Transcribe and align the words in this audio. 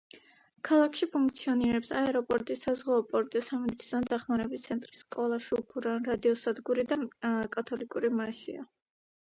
ქალაქში 0.67 1.07
ფუნქციონირებს 1.15 1.91
აეროპორტი, 1.99 2.57
საზღვაო 2.61 3.03
პორტი, 3.11 3.43
სამედიცინო 3.49 4.01
დახმარების 4.15 4.67
ცენტრი, 4.71 5.01
სკოლა, 5.03 5.41
შუქურა, 5.51 5.95
რადიოსადგური 6.13 6.89
და 6.95 7.03
კათოლიკური 7.59 8.15
მისია. 8.25 8.69